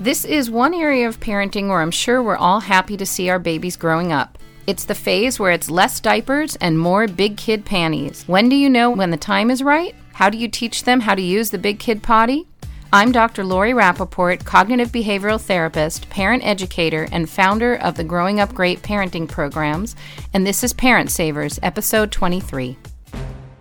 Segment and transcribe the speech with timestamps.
[0.00, 3.40] This is one area of parenting where I'm sure we're all happy to see our
[3.40, 4.38] babies growing up.
[4.68, 8.22] It's the phase where it's less diapers and more big kid panties.
[8.28, 9.96] When do you know when the time is right?
[10.12, 12.46] How do you teach them how to use the big kid potty?
[12.92, 13.42] I'm Dr.
[13.42, 19.28] Lori Rappaport, cognitive behavioral therapist, parent educator, and founder of the Growing Up Great parenting
[19.28, 19.96] programs,
[20.32, 22.78] and this is Parent Savers, episode 23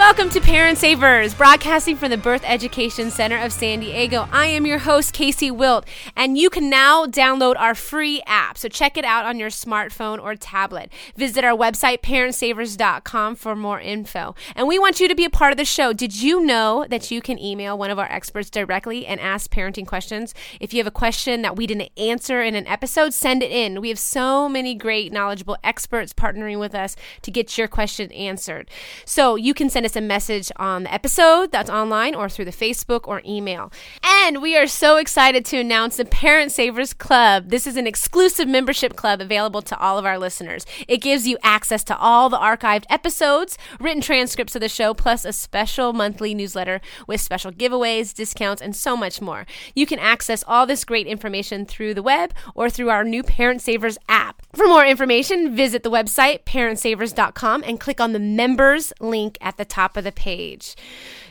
[0.00, 4.26] Welcome to Parent Savers, broadcasting from the Birth Education Center of San Diego.
[4.32, 5.84] I am your host, Casey Wilt,
[6.16, 8.56] and you can now download our free app.
[8.56, 10.90] So check it out on your smartphone or tablet.
[11.16, 14.34] Visit our website, parentsavers.com, for more info.
[14.56, 15.92] And we want you to be a part of the show.
[15.92, 19.86] Did you know that you can email one of our experts directly and ask parenting
[19.86, 20.32] questions?
[20.60, 23.82] If you have a question that we didn't answer in an episode, send it in.
[23.82, 28.70] We have so many great, knowledgeable experts partnering with us to get your question answered.
[29.04, 32.44] So you can send us us a message on the episode that's online or through
[32.44, 33.72] the Facebook or email.
[34.04, 37.48] And we are so excited to announce the Parent Savers Club.
[37.48, 40.64] This is an exclusive membership club available to all of our listeners.
[40.86, 45.24] It gives you access to all the archived episodes, written transcripts of the show, plus
[45.24, 49.46] a special monthly newsletter with special giveaways, discounts, and so much more.
[49.74, 53.60] You can access all this great information through the web or through our new Parent
[53.60, 54.42] Savers app.
[54.54, 59.64] For more information, visit the website parentsavers.com and click on the members link at the
[59.70, 60.76] top of the page.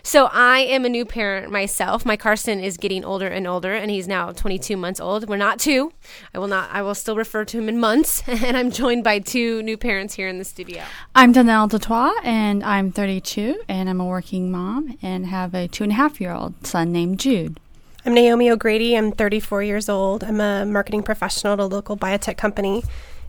[0.02, 2.06] So I am a new parent myself.
[2.06, 5.28] My Carson is getting older and older and he's now 22 months old.
[5.28, 5.92] We're not two.
[6.34, 9.20] I will not I will still refer to him in months and I'm joined by
[9.20, 10.84] two new parents here in the studio.
[11.14, 15.84] I'm Donnell Dutois and I'm 32 and I'm a working mom and have a two
[15.84, 17.60] and a half year old son named Jude.
[18.06, 18.96] I'm Naomi O'Grady.
[18.96, 20.24] I'm 34 years old.
[20.24, 22.84] I'm a marketing professional at a local biotech company.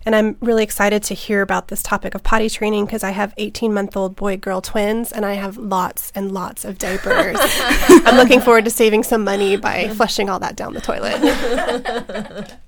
[0.06, 3.34] And I'm really excited to hear about this topic of potty training because I have
[3.36, 7.36] 18 month old boy girl twins and I have lots and lots of diapers.
[7.40, 12.58] I'm looking forward to saving some money by flushing all that down the toilet.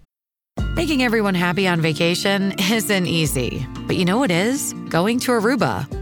[0.75, 4.75] Making everyone happy on vacation isn't easy, but you know what is?
[4.88, 6.01] Going to Aruba.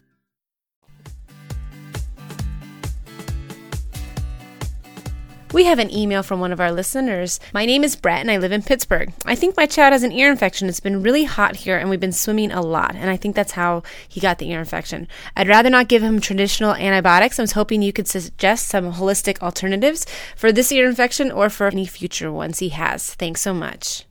[5.53, 7.37] We have an email from one of our listeners.
[7.53, 9.11] My name is Brett and I live in Pittsburgh.
[9.25, 10.69] I think my child has an ear infection.
[10.69, 13.51] It's been really hot here and we've been swimming a lot, and I think that's
[13.51, 15.09] how he got the ear infection.
[15.35, 17.37] I'd rather not give him traditional antibiotics.
[17.37, 20.05] I was hoping you could suggest some holistic alternatives
[20.37, 23.13] for this ear infection or for any future ones he has.
[23.15, 24.05] Thanks so much.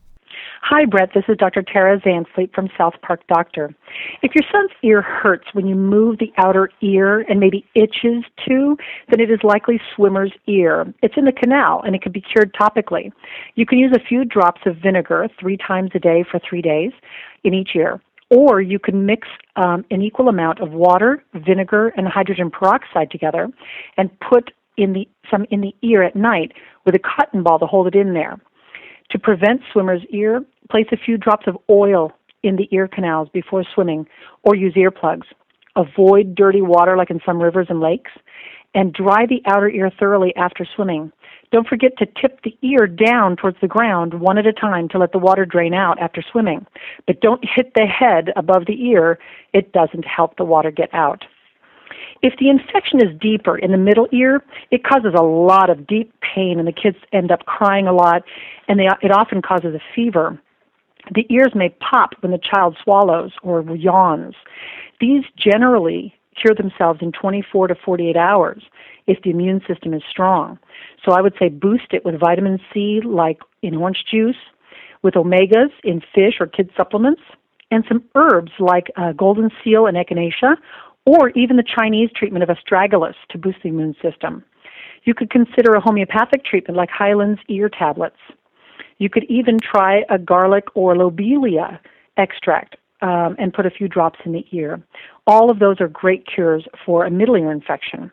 [0.63, 1.09] Hi, Brett.
[1.15, 1.63] This is Dr.
[1.63, 3.75] Tara Zanfleet from South Park Doctor.
[4.21, 8.77] If your son's ear hurts when you move the outer ear and maybe itches too,
[9.09, 10.93] then it is likely swimmer's ear.
[11.01, 13.11] It's in the canal and it can be cured topically.
[13.55, 16.91] You can use a few drops of vinegar three times a day for three days
[17.43, 17.99] in each ear.
[18.29, 23.49] Or you can mix um, an equal amount of water, vinegar, and hydrogen peroxide together
[23.97, 26.53] and put in the, some in the ear at night
[26.85, 28.39] with a cotton ball to hold it in there.
[29.11, 32.11] To prevent swimmer's ear, place a few drops of oil
[32.43, 34.07] in the ear canals before swimming
[34.43, 35.25] or use earplugs.
[35.75, 38.11] Avoid dirty water like in some rivers and lakes
[38.73, 41.11] and dry the outer ear thoroughly after swimming.
[41.51, 44.97] Don't forget to tip the ear down towards the ground one at a time to
[44.97, 46.65] let the water drain out after swimming.
[47.05, 49.19] But don't hit the head above the ear.
[49.53, 51.25] It doesn't help the water get out.
[52.21, 56.13] If the infection is deeper in the middle ear, it causes a lot of deep
[56.21, 58.23] pain and the kids end up crying a lot
[58.67, 60.39] and they, it often causes a fever.
[61.15, 64.35] The ears may pop when the child swallows or yawns.
[64.99, 68.63] These generally cure themselves in 24 to 48 hours
[69.07, 70.59] if the immune system is strong.
[71.03, 74.37] So I would say boost it with vitamin C, like in orange juice,
[75.01, 77.21] with omegas in fish or kid supplements,
[77.71, 80.55] and some herbs like uh, golden seal and echinacea,
[81.05, 84.43] or even the Chinese treatment of astragalus to boost the immune system.
[85.03, 88.17] You could consider a homeopathic treatment like Hyland's ear tablets.
[88.99, 91.79] You could even try a garlic or lobelia
[92.17, 94.81] extract um, and put a few drops in the ear.
[95.25, 98.11] All of those are great cures for a middle ear infection.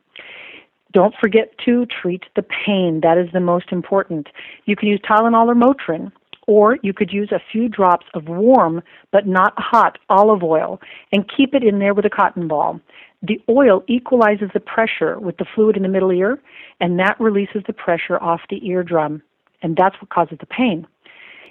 [0.93, 3.01] Don't forget to treat the pain.
[3.03, 4.29] That is the most important.
[4.65, 6.11] You can use Tylenol or Motrin,
[6.49, 10.81] or you could use a few drops of warm but not hot olive oil
[11.13, 12.81] and keep it in there with a cotton ball.
[13.23, 16.41] The oil equalizes the pressure with the fluid in the middle ear,
[16.81, 19.23] and that releases the pressure off the eardrum,
[19.63, 20.87] and that's what causes the pain.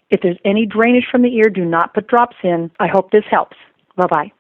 [0.10, 2.72] If there's any drainage from the ear, do not put drops in.
[2.80, 3.58] I hope this helps.
[3.98, 4.32] Bye bye.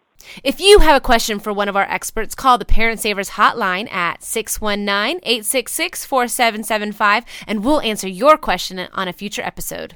[0.43, 3.91] If you have a question for one of our experts, call the Parent Savers hotline
[3.91, 9.95] at 619 866 4775 and we'll answer your question on a future episode.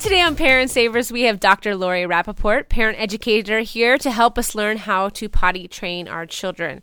[0.00, 1.76] Today on Parent Savers, we have Dr.
[1.76, 6.80] Lori Rappaport, parent educator, here to help us learn how to potty train our children.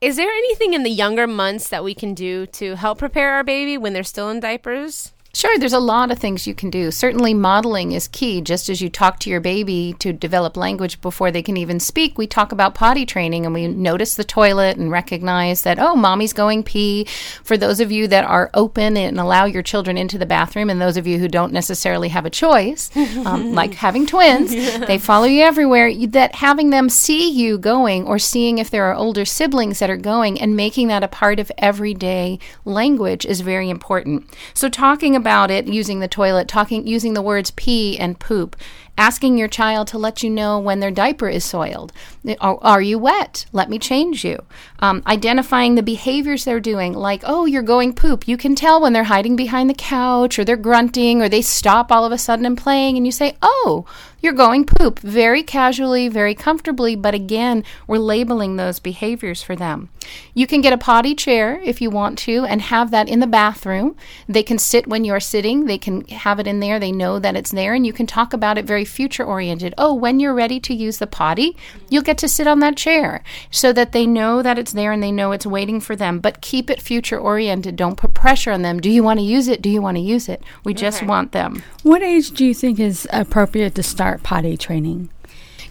[0.00, 3.44] Is there anything in the younger months that we can do to help prepare our
[3.44, 5.12] baby when they're still in diapers?
[5.36, 6.90] Sure, there's a lot of things you can do.
[6.90, 8.40] Certainly, modeling is key.
[8.40, 12.16] Just as you talk to your baby to develop language before they can even speak,
[12.16, 16.32] we talk about potty training and we notice the toilet and recognize that, oh, mommy's
[16.32, 17.04] going pee.
[17.44, 20.80] For those of you that are open and allow your children into the bathroom, and
[20.80, 22.90] those of you who don't necessarily have a choice,
[23.26, 24.52] um, like having twins,
[24.86, 28.94] they follow you everywhere, that having them see you going or seeing if there are
[28.94, 33.68] older siblings that are going and making that a part of everyday language is very
[33.68, 34.34] important.
[34.54, 38.54] So, talking about about it using the toilet, talking using the words pee and poop,
[38.98, 41.92] asking your child to let you know when their diaper is soiled.
[42.40, 43.46] Are, are you wet?
[43.52, 44.38] Let me change you.
[44.78, 48.26] Um, identifying the behaviors they're doing, like, oh, you're going poop.
[48.26, 51.92] You can tell when they're hiding behind the couch or they're grunting or they stop
[51.92, 53.84] all of a sudden and playing, and you say, oh,
[54.20, 59.90] you're going poop very casually, very comfortably, but again, we're labeling those behaviors for them.
[60.34, 63.26] You can get a potty chair if you want to and have that in the
[63.26, 63.94] bathroom.
[64.26, 67.36] They can sit when you're sitting, they can have it in there, they know that
[67.36, 69.74] it's there, and you can talk about it very future oriented.
[69.76, 71.56] Oh, when you're ready to use the potty,
[71.88, 75.02] you'll get to sit on that chair so that they know that it's there and
[75.02, 77.76] they know it's waiting for them, but keep it future oriented.
[77.76, 78.80] Don't put pressure on them.
[78.80, 79.62] Do you want to use it?
[79.62, 80.42] Do you want to use it?
[80.64, 81.62] We just want them.
[81.82, 85.10] What age do you think is appropriate to start potty training?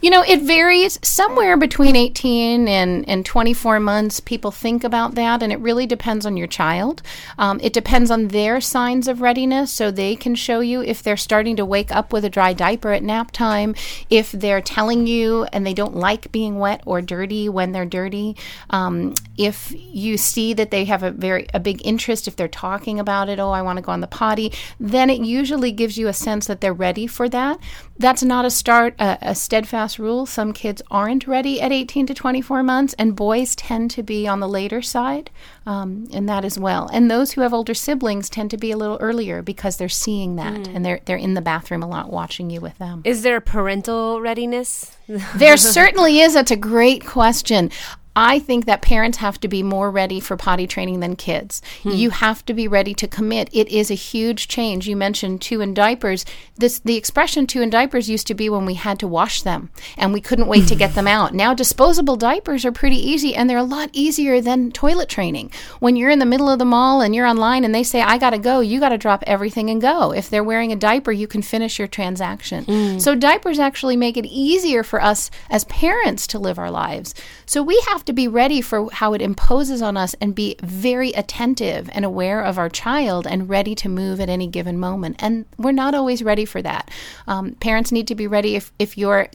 [0.05, 4.19] You know, it varies somewhere between 18 and, and 24 months.
[4.19, 7.01] People think about that, and it really depends on your child.
[7.39, 11.17] Um, it depends on their signs of readiness, so they can show you if they're
[11.17, 13.73] starting to wake up with a dry diaper at nap time,
[14.11, 18.37] if they're telling you and they don't like being wet or dirty when they're dirty,
[18.69, 22.99] um, if you see that they have a very a big interest, if they're talking
[22.99, 26.07] about it, oh, I want to go on the potty, then it usually gives you
[26.07, 27.57] a sense that they're ready for that.
[27.97, 30.25] That's not a start a, a steadfast rule.
[30.25, 34.39] Some kids aren't ready at 18 to 24 months, and boys tend to be on
[34.39, 35.29] the later side,
[35.65, 36.89] um, and that as well.
[36.91, 40.35] And those who have older siblings tend to be a little earlier because they're seeing
[40.35, 43.01] that and they're they're in the bathroom a lot, watching you with them.
[43.03, 44.95] Is there parental readiness?
[45.35, 46.33] There certainly is.
[46.33, 47.71] That's a great question.
[48.15, 51.61] I think that parents have to be more ready for potty training than kids.
[51.83, 51.91] Hmm.
[51.91, 53.49] You have to be ready to commit.
[53.51, 54.87] It is a huge change.
[54.87, 56.25] You mentioned two in diapers.
[56.55, 59.69] This the expression two in diapers used to be when we had to wash them
[59.97, 61.33] and we couldn't wait to get them out.
[61.33, 65.51] Now disposable diapers are pretty easy and they're a lot easier than toilet training.
[65.79, 68.17] When you're in the middle of the mall and you're online and they say I
[68.17, 70.13] got to go, you got to drop everything and go.
[70.13, 72.99] If they're wearing a diaper, you can finish your transaction.
[72.99, 77.13] So diapers actually make it easier for us as parents to live our lives.
[77.45, 81.11] So we have to be ready for how it imposes on us and be very
[81.11, 85.15] attentive and aware of our child and ready to move at any given moment.
[85.19, 86.89] And we're not always ready for that.
[87.27, 89.27] Um, parents need to be ready if, if you're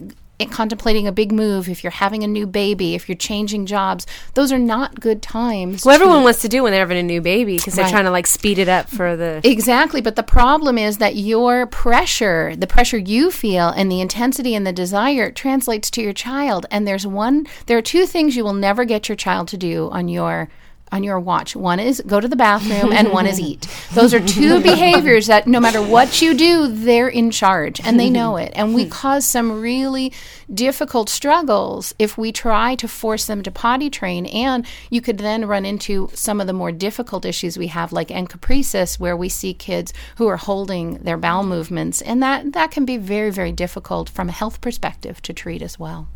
[0.47, 4.07] contemplating a big move, if you're having a new baby, if you're changing jobs.
[4.35, 5.85] Those are not good times.
[5.85, 7.91] Well, everyone wants to do when they're having a new baby because they're Right.
[7.91, 9.41] trying to like speed it up for the.
[9.45, 14.55] Exactly, but the problem is that your pressure, the pressure you feel and the intensity
[14.55, 18.45] and the desire translates to your child and there's one there are two things you
[18.45, 20.49] will never get your child to do on your
[20.93, 21.55] on your watch.
[21.55, 23.69] One is go to the bathroom and one is eat.
[23.93, 28.11] Those are two behaviors that no matter what you do, they're in charge and they
[28.11, 28.53] know it.
[28.55, 30.13] And we cause some really
[30.53, 35.47] difficult struggles if we try to force them to potty train and you could then
[35.47, 39.55] run into some of the more difficult issues we have like encopresis where we see
[39.55, 44.09] kids who are holding their bowel movements and that that can be very very difficult
[44.09, 46.09] from a health perspective to treat as well.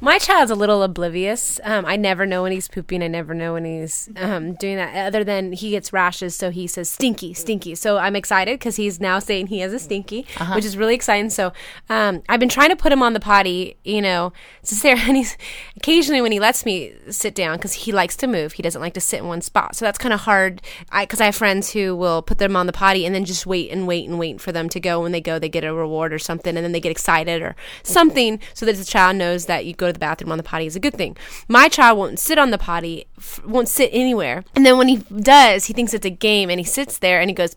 [0.00, 1.60] My child's a little oblivious.
[1.64, 3.02] Um, I never know when he's pooping.
[3.02, 5.06] I never know when he's um, doing that.
[5.08, 7.74] Other than he gets rashes, so he says stinky, stinky.
[7.74, 11.30] So I'm excited because he's now saying he has a stinky, which is really exciting.
[11.30, 11.52] So
[11.88, 14.32] um, I've been trying to put him on the potty, you know,
[14.62, 14.96] sit there.
[14.96, 15.36] And he's
[15.76, 18.52] occasionally when he lets me sit down because he likes to move.
[18.52, 19.74] He doesn't like to sit in one spot.
[19.74, 20.62] So that's kind of hard.
[20.90, 23.46] I because I have friends who will put them on the potty and then just
[23.46, 25.00] wait and wait and wait for them to go.
[25.00, 27.56] When they go, they get a reward or something, and then they get excited or
[27.82, 30.66] something, so that the child knows that you go to the bathroom on the potty
[30.66, 31.16] is a good thing.
[31.48, 34.96] My child won't sit on the potty, f- won't sit anywhere, and then when he
[34.96, 37.54] does, he thinks it's a game, and he sits there and he goes.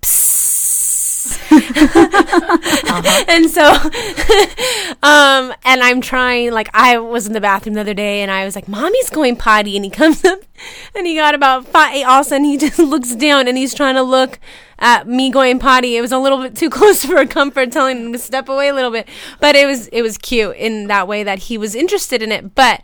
[3.27, 3.63] and so
[5.03, 8.45] um and i'm trying like i was in the bathroom the other day and i
[8.45, 9.75] was like mommy's going potty.
[9.75, 10.39] And he comes up
[10.95, 13.73] and he got about five all of a sudden he just looks down and he's
[13.73, 14.39] trying to look
[14.79, 15.95] at me going potty.
[15.95, 18.73] It was a little bit too close for comfort telling him to step away a
[18.73, 19.07] little bit
[19.39, 22.55] but it was it was cute in that way that he was interested in it.
[22.55, 22.81] But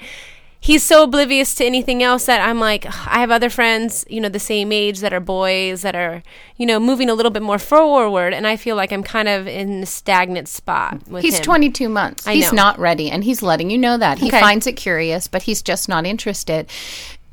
[0.67, 4.27] he's so oblivious to anything else that I'm like, I have other friends, you know,
[4.29, 6.21] the same age that are boys that are,
[6.57, 9.47] you know, moving a little bit more forward, and I feel like I'm kind of
[9.47, 11.43] in a stagnant spot with He's him.
[11.43, 12.27] 22 months.
[12.27, 12.57] I he's know.
[12.63, 14.19] not ready, and he's letting you know that.
[14.19, 14.41] He Okay.
[14.41, 16.67] finds it curious, but he's just not interested.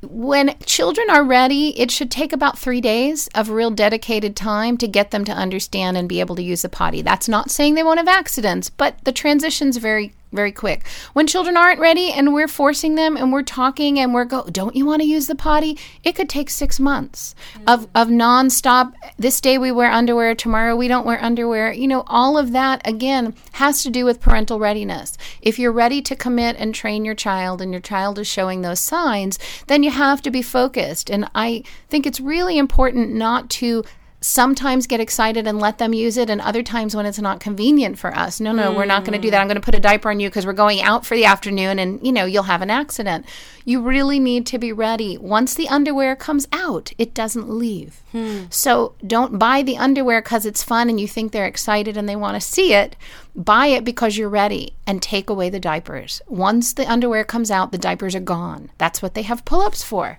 [0.03, 4.87] When children are ready, it should take about three days of real dedicated time to
[4.87, 7.01] get them to understand and be able to use the potty.
[7.03, 10.87] That's not saying they won't have accidents, but the transition's very very quick.
[11.13, 14.77] When children aren't ready and we're forcing them and we're talking and we're go, don't
[14.77, 15.79] you want to use the potty?
[16.03, 17.65] It could take six months mm.
[17.73, 18.93] of of nonstop.
[19.19, 21.73] This day we wear underwear, tomorrow we don't wear underwear.
[21.73, 25.17] You know, all of that again has to do with parental readiness.
[25.41, 28.81] If you're ready to commit and train your child and your child is showing those
[28.81, 31.11] signs, then you have to be focused.
[31.11, 33.85] And I think it's really important not to
[34.25, 37.99] sometimes get excited and let them use it and other times when it's not convenient
[37.99, 39.41] for us no no we're not going to do that.
[39.41, 41.79] I'm going to put a diaper on you because we're going out for the afternoon
[41.79, 43.27] and you know you'll have an accident.
[43.65, 45.17] You really need to be ready.
[45.17, 48.03] Once the underwear comes out it doesn't leave.
[48.13, 48.45] Hmm.
[48.51, 52.17] So don't buy the underwear because it's fun and you think they're excited and they
[52.17, 52.97] want to see it.
[53.35, 56.23] Buy it because you're ready and take away the diapers.
[56.27, 58.71] Once the underwear comes out the diapers are gone.
[58.79, 60.19] That's what they have pull-ups for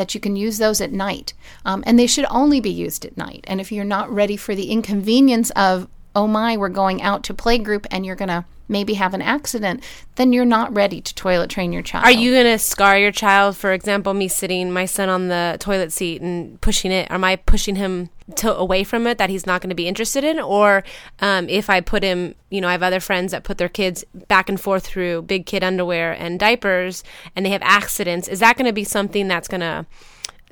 [0.00, 1.34] that you can use those at night.
[1.66, 3.44] Um, and they should only be used at night.
[3.46, 7.34] And if you're not ready for the inconvenience of, oh my, we're going out to
[7.34, 11.50] playgroup and you're going to maybe have an accident, then you're not ready to toilet
[11.50, 12.06] train your child.
[12.06, 13.56] Are you gonna scar your child?
[13.56, 17.10] For example, me sitting my son on the toilet seat and pushing it.
[17.10, 20.24] Am I pushing him to away from it that he's not going to be interested
[20.24, 20.40] in?
[20.40, 20.82] Or
[21.20, 24.04] um, if I put him, you know, I have other friends that put their kids
[24.28, 28.28] back and forth through big kid underwear and diapers, and they have accidents.
[28.28, 29.86] Is that going to be something that's going to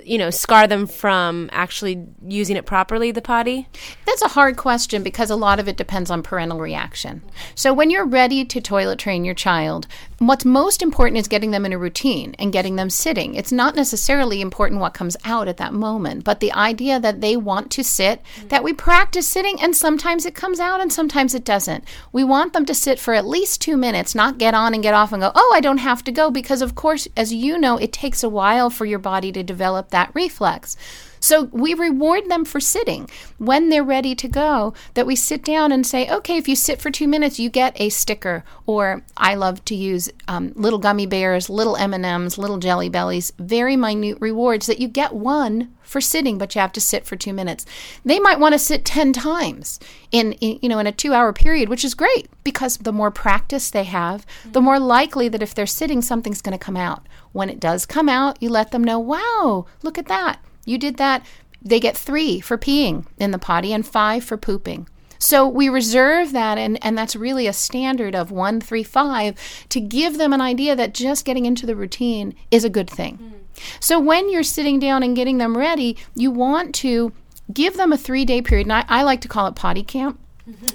[0.04, 3.68] you know, scar them from actually using it properly, the potty?
[4.06, 7.22] That's a hard question because a lot of it depends on parental reaction.
[7.54, 9.86] So, when you're ready to toilet train your child,
[10.18, 13.34] what's most important is getting them in a routine and getting them sitting.
[13.34, 17.36] It's not necessarily important what comes out at that moment, but the idea that they
[17.36, 21.44] want to sit, that we practice sitting, and sometimes it comes out and sometimes it
[21.44, 21.84] doesn't.
[22.12, 24.94] We want them to sit for at least two minutes, not get on and get
[24.94, 27.76] off and go, oh, I don't have to go, because, of course, as you know,
[27.76, 30.76] it takes a while for your body to develop that reflex.
[31.20, 33.08] So we reward them for sitting
[33.38, 34.74] when they're ready to go.
[34.94, 37.80] That we sit down and say, okay, if you sit for two minutes, you get
[37.80, 38.44] a sticker.
[38.66, 42.88] Or I love to use um, little gummy bears, little M and M's, little Jelly
[42.88, 47.06] Bellies, very minute rewards that you get one for sitting, but you have to sit
[47.06, 47.64] for two minutes.
[48.04, 49.80] They might want to sit 10 times
[50.12, 53.10] in, in, you know, in a two hour period, which is great because the more
[53.10, 57.06] practice they have, the more likely that if they're sitting, something's going to come out.
[57.32, 60.40] When it does come out, you let them know, wow, look at that.
[60.68, 61.24] You did that.
[61.62, 64.88] They get three for peeing in the potty and five for pooping.
[65.18, 69.34] So we reserve that, and, and that's really a standard of one, three, five
[69.70, 73.18] to give them an idea that just getting into the routine is a good thing.
[73.18, 73.62] Mm.
[73.80, 77.12] So when you're sitting down and getting them ready, you want to
[77.52, 78.66] give them a three day period.
[78.66, 80.20] And I, I like to call it potty camp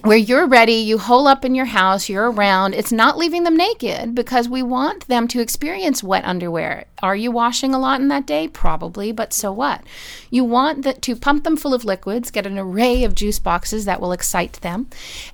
[0.04, 2.76] where you're ready, you hole up in your house, you're around.
[2.76, 6.86] It's not leaving them naked because we want them to experience wet underwear.
[7.02, 8.48] Are you washing a lot in that day?
[8.48, 9.82] Probably, but so what?
[10.30, 13.86] You want that to pump them full of liquids, get an array of juice boxes
[13.86, 14.88] that will excite them,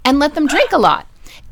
[0.05, 1.08] and let them drink a lot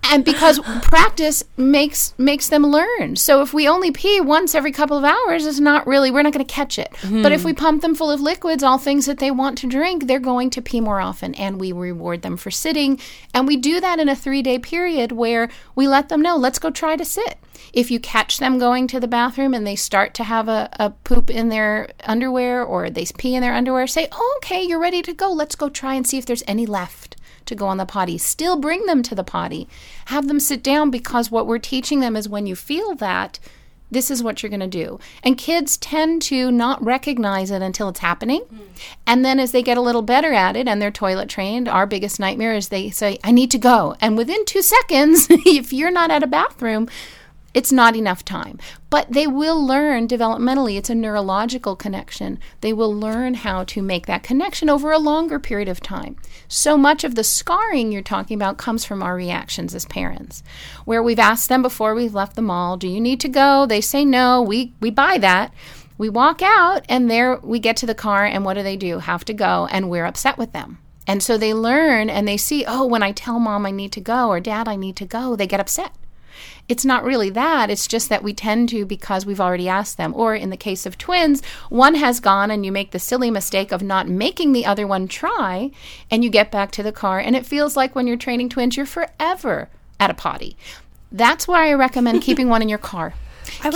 [0.09, 3.15] and because practice makes makes them learn.
[3.15, 6.33] So if we only pee once every couple of hours it's not really we're not
[6.33, 6.91] going to catch it.
[7.01, 7.21] Mm-hmm.
[7.21, 10.07] but if we pump them full of liquids all things that they want to drink
[10.07, 12.99] they're going to pee more often and we reward them for sitting.
[13.33, 16.59] And we do that in a three day period where we let them know let's
[16.59, 17.37] go try to sit.
[17.73, 20.91] If you catch them going to the bathroom and they start to have a, a
[20.91, 25.01] poop in their underwear or they pee in their underwear say oh, okay you're ready
[25.01, 25.31] to go.
[25.31, 27.16] Let's go try and see if there's any left
[27.47, 28.17] to go on the potty.
[28.17, 29.67] Still bring them to the potty.
[30.05, 33.39] Have them sit down because what we're teaching them is when you feel that,
[33.89, 34.99] this is what you're going to do.
[35.23, 38.41] And kids tend to not recognize it until it's happening.
[38.41, 38.59] Mm.
[39.05, 41.87] And then as they get a little better at it and they're toilet trained, our
[41.87, 43.95] biggest nightmare is they say, I need to go.
[44.01, 46.89] And within two seconds, if you're not at a bathroom,
[47.53, 48.59] it's not enough time.
[48.89, 52.39] But they will learn developmentally, it's a neurological connection.
[52.61, 56.17] They will learn how to make that connection over a longer period of time.
[56.47, 60.43] So much of the scarring you're talking about comes from our reactions as parents,
[60.85, 63.65] where we've asked them before we've left the mall, Do you need to go?
[63.65, 64.41] They say no.
[64.41, 65.53] We, we buy that.
[65.97, 68.99] We walk out, and there we get to the car, and what do they do?
[68.99, 70.77] Have to go, and we're upset with them.
[71.07, 74.01] And so they learn and they see, oh, when I tell mom I need to
[74.01, 75.93] go or dad I need to go, they get upset
[76.69, 77.69] it's not really that.
[77.69, 80.13] It's just that we tend to because we've already asked them.
[80.15, 83.71] Or in the case of twins, one has gone and you make the silly mistake
[83.71, 85.71] of not making the other one try,
[86.11, 88.75] and you get back to the car, and it feels like when you're training twins,
[88.75, 89.69] you're forever
[89.99, 90.57] at a potty.
[91.11, 93.13] That's why I recommend keeping one in your car.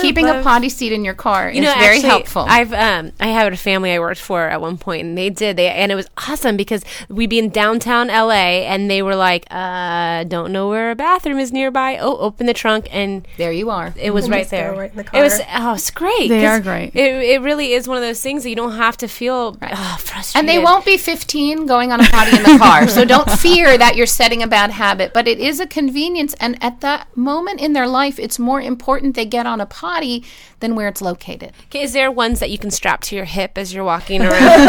[0.02, 2.46] Keeping love, a potty seat in your car you is know, very actually, helpful.
[2.48, 5.58] I've um I had a family I worked for at one point and they did
[5.58, 9.46] they and it was awesome because we'd be in downtown LA and they were like,
[9.52, 11.98] uh, don't know where a bathroom is nearby.
[11.98, 13.94] Oh, open the trunk and there you are.
[13.98, 14.74] It was right there.
[14.74, 16.30] Right the it was oh, it's great.
[16.30, 16.96] They are great.
[16.96, 19.74] It, it really is one of those things that you don't have to feel right.
[19.76, 20.36] oh, frustrated.
[20.36, 22.88] And they won't be 15 going on a potty in the car.
[22.88, 26.58] So don't fear that you're setting a bad habit, but it is a convenience and
[26.62, 30.24] at that moment in their life it's more important they get on a potty
[30.60, 31.54] than where it's located.
[31.66, 34.68] Okay, is there ones that you can strap to your hip as you're walking around?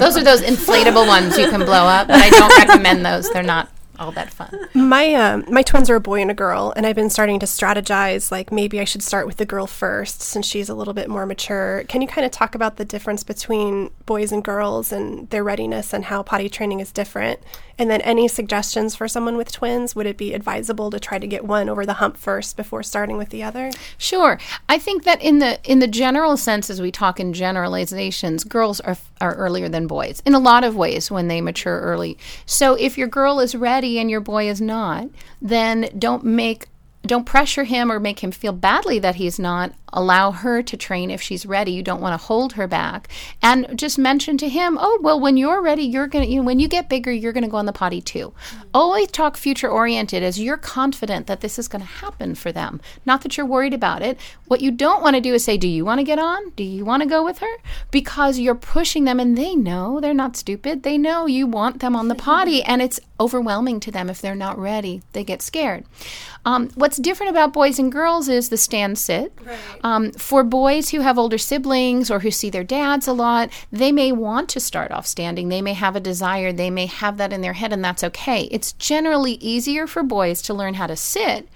[0.00, 3.30] those are those inflatable ones you can blow up, but I don't recommend those.
[3.30, 4.68] They're not all that fun.
[4.74, 7.46] My um, my twins are a boy and a girl, and I've been starting to
[7.46, 8.30] strategize.
[8.30, 11.26] Like maybe I should start with the girl first, since she's a little bit more
[11.26, 11.84] mature.
[11.88, 15.92] Can you kind of talk about the difference between boys and girls and their readiness,
[15.92, 17.40] and how potty training is different?
[17.78, 19.96] And then any suggestions for someone with twins?
[19.96, 23.16] Would it be advisable to try to get one over the hump first before starting
[23.16, 23.70] with the other?
[23.98, 24.38] Sure.
[24.68, 28.80] I think that in the in the general sense, as we talk in generalizations, girls
[28.80, 32.18] are are earlier than boys in a lot of ways when they mature early.
[32.46, 35.08] So if your girl is ready and your boy is not,
[35.40, 36.66] then don't make
[37.04, 41.10] don't pressure him or make him feel badly that he's not allow her to train
[41.10, 41.72] if she's ready.
[41.72, 43.08] You don't want to hold her back.
[43.42, 46.42] And just mention to him, oh, well, when you're ready, you're going to, you know,
[46.42, 48.32] when you get bigger, you're going to go on the potty too.
[48.32, 48.68] Mm-hmm.
[48.74, 52.80] Always talk future oriented as you're confident that this is going to happen for them.
[53.04, 54.18] Not that you're worried about it.
[54.46, 56.50] What you don't want to do is say, do you want to get on?
[56.50, 57.56] Do you want to go with her?
[57.90, 60.82] Because you're pushing them and they know they're not stupid.
[60.82, 64.34] They know you want them on the potty and it's overwhelming to them if they're
[64.34, 65.02] not ready.
[65.12, 65.84] They get scared.
[66.44, 69.32] Um, what's different about boys and girls is the stand sit.
[69.44, 69.58] Right.
[69.82, 73.92] Um, for boys who have older siblings or who see their dads a lot, they
[73.92, 75.48] may want to start off standing.
[75.48, 76.52] They may have a desire.
[76.52, 78.42] They may have that in their head, and that's okay.
[78.50, 81.48] It's generally easier for boys to learn how to sit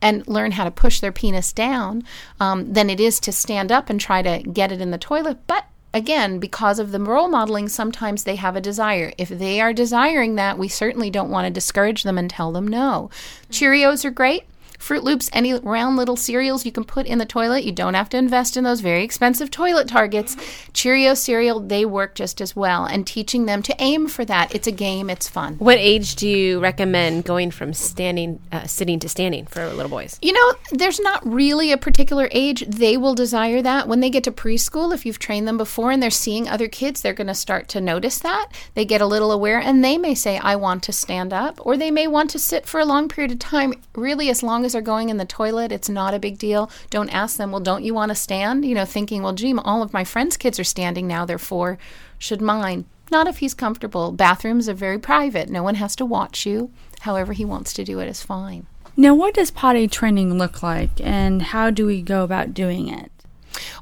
[0.00, 2.04] and learn how to push their penis down
[2.40, 5.38] um, than it is to stand up and try to get it in the toilet.
[5.46, 9.12] But again, because of the role modeling, sometimes they have a desire.
[9.18, 12.68] If they are desiring that, we certainly don't want to discourage them and tell them
[12.68, 13.10] no.
[13.50, 14.44] Cheerios are great
[14.78, 17.64] Froot Loops, any round little cereals you can put in the toilet.
[17.64, 20.36] You don't have to invest in those very expensive toilet targets.
[20.72, 22.84] Cheerio cereal, they work just as well.
[22.84, 24.54] And teaching them to aim for that.
[24.54, 25.56] It's a game, it's fun.
[25.56, 30.18] What age do you recommend going from standing, uh, sitting to standing for little boys?
[30.22, 32.64] You know, there's not really a particular age.
[32.66, 33.88] They will desire that.
[33.88, 37.00] When they get to preschool, if you've trained them before and they're seeing other kids,
[37.00, 38.48] they're going to start to notice that.
[38.74, 41.76] They get a little aware and they may say, I want to stand up, or
[41.76, 43.74] they may want to sit for a long period of time.
[43.94, 46.70] Really, as long they're going in the toilet, it's not a big deal.
[46.90, 48.64] Don't ask them, well, don't you want to stand?
[48.64, 51.78] You know, thinking, well, gee, all of my friends' kids are standing now, therefore,
[52.18, 52.84] should mine?
[53.10, 54.12] Not if he's comfortable.
[54.12, 55.48] Bathrooms are very private.
[55.48, 56.70] No one has to watch you.
[57.00, 58.66] However, he wants to do it is fine.
[58.96, 63.12] Now, what does potty training look like, and how do we go about doing it?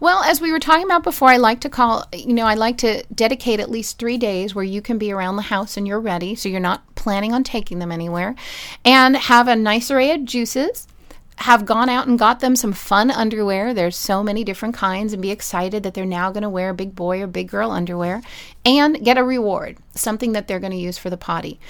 [0.01, 2.79] Well, as we were talking about before, I like to call, you know, I like
[2.79, 6.01] to dedicate at least three days where you can be around the house and you're
[6.01, 8.35] ready, so you're not planning on taking them anywhere,
[8.85, 10.89] and have a nice array of juices.
[11.41, 13.75] Have gone out and got them some fun underwear.
[13.75, 16.95] There's so many different kinds, and be excited that they're now going to wear big
[16.95, 18.23] boy or big girl underwear,
[18.65, 21.61] and get a reward, something that they're going to use for the potty.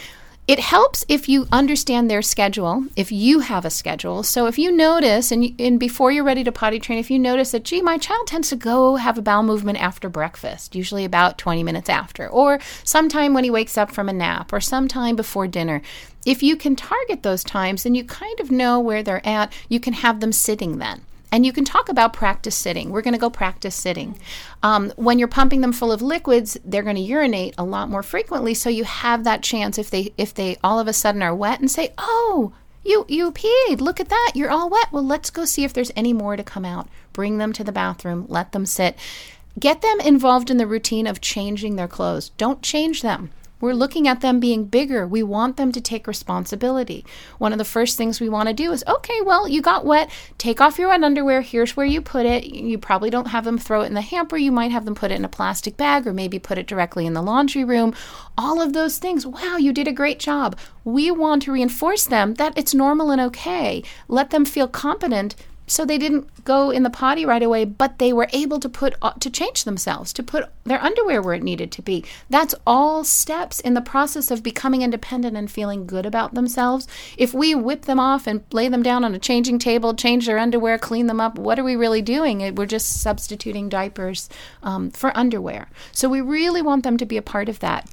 [0.48, 4.22] It helps if you understand their schedule, if you have a schedule.
[4.22, 7.18] So if you notice, and, you, and before you're ready to potty train, if you
[7.18, 11.04] notice that, gee, my child tends to go have a bowel movement after breakfast, usually
[11.04, 15.16] about 20 minutes after, or sometime when he wakes up from a nap, or sometime
[15.16, 15.82] before dinner.
[16.24, 19.52] If you can target those times, then you kind of know where they're at.
[19.68, 21.02] You can have them sitting then.
[21.32, 22.90] And you can talk about practice sitting.
[22.90, 24.18] We're going to go practice sitting.
[24.62, 28.02] Um, when you're pumping them full of liquids, they're going to urinate a lot more
[28.02, 28.54] frequently.
[28.54, 31.60] So you have that chance if they if they all of a sudden are wet
[31.60, 32.52] and say, "Oh,
[32.84, 33.80] you you peed.
[33.80, 34.32] Look at that.
[34.34, 34.92] You're all wet.
[34.92, 36.88] Well, let's go see if there's any more to come out.
[37.12, 38.26] Bring them to the bathroom.
[38.28, 38.96] Let them sit."
[39.58, 42.28] Get them involved in the routine of changing their clothes.
[42.36, 43.30] Don't change them.
[43.60, 45.06] We're looking at them being bigger.
[45.06, 47.04] We want them to take responsibility.
[47.38, 50.10] One of the first things we want to do is okay, well, you got wet.
[50.36, 51.40] Take off your wet underwear.
[51.40, 52.44] Here's where you put it.
[52.44, 54.36] You probably don't have them throw it in the hamper.
[54.36, 57.06] You might have them put it in a plastic bag or maybe put it directly
[57.06, 57.94] in the laundry room.
[58.36, 59.26] All of those things.
[59.26, 60.58] Wow, you did a great job.
[60.84, 63.82] We want to reinforce them that it's normal and okay.
[64.08, 65.34] Let them feel competent
[65.66, 68.94] so they didn't go in the potty right away but they were able to put
[69.02, 72.04] uh, to change themselves to put their underwear where it needed to be.
[72.28, 76.88] That's all steps in the process of becoming independent and feeling good about themselves.
[77.16, 80.38] If we whip them off and lay them down on a changing table change their
[80.38, 82.54] underwear clean them up what are we really doing?
[82.54, 84.28] We're just substituting diapers
[84.62, 85.68] um, for underwear.
[85.92, 87.88] So we really want them to be a part of that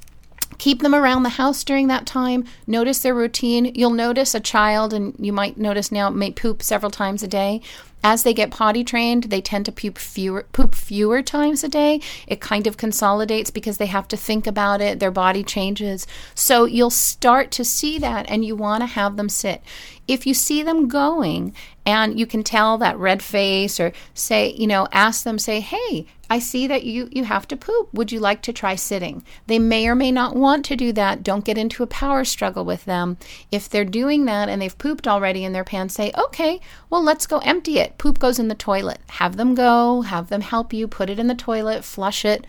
[0.58, 2.44] Keep them around the house during that time.
[2.66, 3.72] Notice their routine.
[3.74, 7.60] You'll notice a child, and you might notice now, may poop several times a day.
[8.02, 12.02] As they get potty trained, they tend to poop fewer, poop fewer times a day.
[12.26, 15.00] It kind of consolidates because they have to think about it.
[15.00, 16.06] Their body changes.
[16.34, 19.62] So you'll start to see that, and you want to have them sit.
[20.06, 21.54] If you see them going
[21.86, 26.06] and you can tell that red face or say you know ask them say hey
[26.30, 27.88] i see that you you have to poop.
[27.92, 29.22] Would you like to try sitting?
[29.46, 31.22] They may or may not want to do that.
[31.22, 33.18] Don't get into a power struggle with them.
[33.52, 37.26] If they're doing that and they've pooped already in their pants say okay well let's
[37.26, 37.98] go empty it.
[37.98, 39.00] Poop goes in the toilet.
[39.20, 42.46] Have them go have them help you put it in the toilet flush it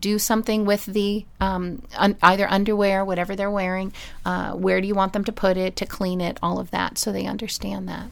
[0.00, 3.92] do something with the um, un- either underwear, whatever they're wearing.
[4.24, 6.38] Uh, where do you want them to put it to clean it?
[6.42, 8.08] All of that, so they understand that.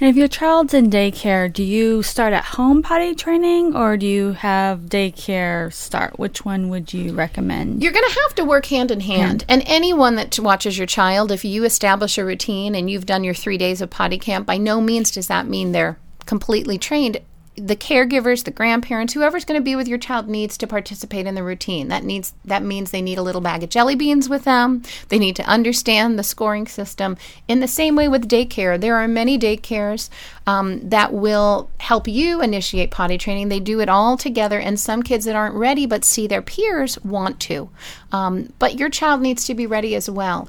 [0.00, 4.06] And if your child's in daycare, do you start at home potty training or do
[4.06, 6.18] you have daycare start?
[6.18, 7.82] Which one would you recommend?
[7.82, 9.44] You're going to have to work hand in hand.
[9.48, 13.34] And anyone that watches your child, if you establish a routine and you've done your
[13.34, 17.18] three days of potty camp, by no means does that mean they're completely trained
[17.58, 21.34] the caregivers, the grandparents, whoever's going to be with your child needs to participate in
[21.34, 21.88] the routine.
[21.88, 24.82] That needs that means they need a little bag of jelly beans with them.
[25.08, 27.16] They need to understand the scoring system.
[27.46, 30.08] In the same way with daycare, there are many daycares
[30.46, 33.48] um, that will help you initiate potty training.
[33.48, 36.98] They do it all together, and some kids that aren't ready but see their peers
[37.04, 37.70] want to.
[38.12, 40.48] Um, but your child needs to be ready as well.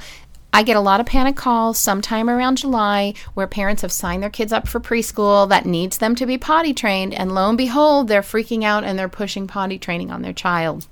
[0.52, 4.30] I get a lot of panic calls sometime around July where parents have signed their
[4.30, 8.08] kids up for preschool that needs them to be potty trained, and lo and behold,
[8.08, 10.88] they're freaking out and they're pushing potty training on their child.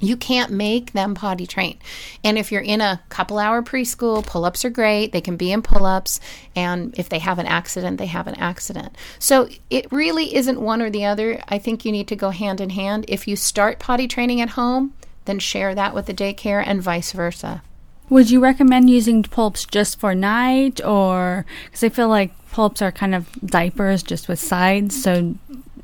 [0.00, 1.78] You can't make them potty train.
[2.22, 5.10] And if you're in a couple hour preschool, pull ups are great.
[5.10, 6.20] They can be in pull ups.
[6.54, 8.94] And if they have an accident, they have an accident.
[9.18, 11.42] So it really isn't one or the other.
[11.48, 13.06] I think you need to go hand in hand.
[13.08, 14.94] If you start potty training at home,
[15.24, 17.62] then share that with the daycare and vice versa.
[18.10, 22.90] Would you recommend using pull-ups just for night, or because I feel like pull-ups are
[22.90, 25.00] kind of diapers just with sides?
[25.02, 25.34] So,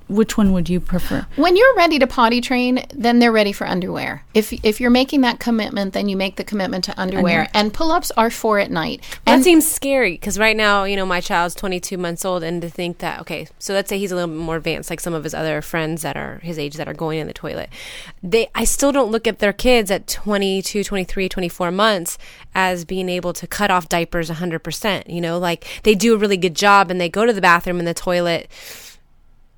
[0.09, 1.27] which one would you prefer?
[1.37, 4.25] When you're ready to potty train, then they're ready for underwear.
[4.35, 7.49] If if you're making that commitment, then you make the commitment to underwear.
[7.55, 9.03] And pull-ups are for at night.
[9.25, 12.69] That seems scary because right now, you know, my child's 22 months old, and to
[12.69, 15.25] think that, okay, so let's say he's a little bit more advanced, like some of
[15.25, 17.71] his other friends that are his age that are going in the toilet.
[18.23, 22.19] They, I still don't look at their kids at 22, 23, 24 months
[22.55, 25.13] as being able to cut off diapers 100%.
[25.13, 27.79] You know, like they do a really good job and they go to the bathroom
[27.79, 28.51] in the toilet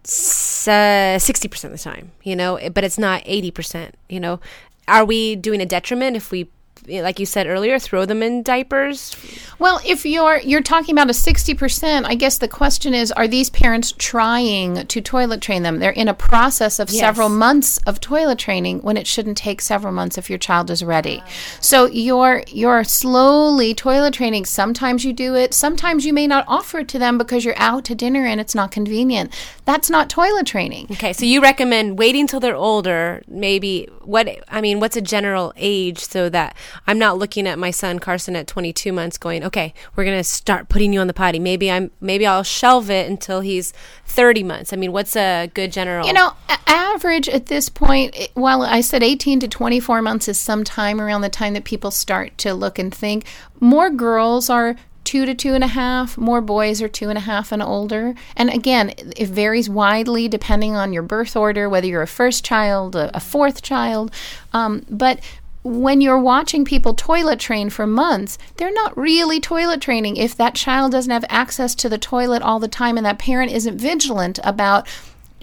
[0.06, 3.96] Uh, sixty percent of the time, you know, but it's not eighty percent.
[4.08, 4.40] You know,
[4.86, 6.48] are we doing a detriment if we,
[6.88, 9.14] like you said earlier, throw them in diapers?
[9.58, 13.28] Well, if you're you're talking about a sixty percent, I guess the question is: Are
[13.28, 15.78] these parents trying to toilet train them?
[15.78, 17.00] They're in a process of Yes.
[17.00, 20.84] several months of toilet training when it shouldn't take several months if your child is
[20.84, 21.22] ready.
[21.60, 24.44] So you're you're slowly toilet training.
[24.44, 25.54] Sometimes you do it.
[25.54, 28.54] Sometimes you may not offer it to them because you're out to dinner and it's
[28.54, 29.32] not convenient.
[29.64, 30.86] That's not toilet training.
[30.92, 33.22] Okay, so you recommend waiting till they're older.
[33.26, 37.70] Maybe what I mean, what's a general age so that I'm not looking at my
[37.70, 41.38] son Carson at 22 months going, okay, we're gonna start putting you on the potty.
[41.38, 43.72] Maybe I'm maybe I'll shelve it until he's
[44.06, 44.72] 30 months.
[44.72, 46.06] I mean, what's a good general?
[46.06, 46.32] You know,
[46.66, 51.20] average at this point, while I said 18 to 24 months is some time around
[51.20, 53.24] the time that people start to look and think,
[53.60, 57.20] more girls are two to two and a half, more boys are two and a
[57.20, 58.14] half and older.
[58.36, 62.96] And again, it varies widely depending on your birth order, whether you're a first child,
[62.96, 64.10] a, a fourth child.
[64.52, 65.20] Um, but
[65.66, 70.54] when you're watching people toilet train for months, they're not really toilet training if that
[70.54, 74.38] child doesn't have access to the toilet all the time and that parent isn't vigilant
[74.44, 74.86] about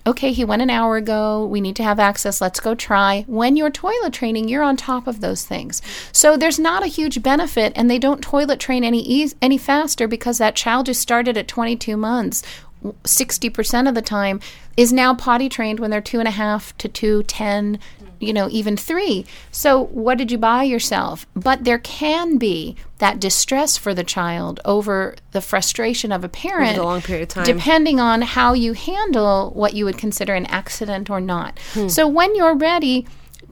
[0.05, 1.45] okay, he went an hour ago.
[1.45, 2.41] We need to have access.
[2.41, 3.23] Let's go try.
[3.25, 5.81] When you're toilet training, you're on top of those things.
[6.11, 10.05] So there's not a huge benefit, and they don't toilet train any eas any faster
[10.05, 12.43] because that child just started at 22 months.
[12.83, 14.41] 60% of the time
[14.75, 17.79] is now potty trained when they're two and a half to two, 10,
[18.23, 19.25] you know, even three.
[19.51, 21.25] So, what did you buy yourself?
[21.35, 26.77] But there can be that distress for the child over the frustration of a parent
[26.77, 27.45] a long period of time.
[27.45, 31.59] depending on how you handle what you would consider an accident or not.
[31.73, 31.87] Hmm.
[31.87, 33.05] So, when you're ready,